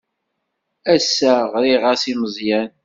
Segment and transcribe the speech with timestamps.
[0.93, 2.69] Ass-a ɣriɣ-as i Meẓyan.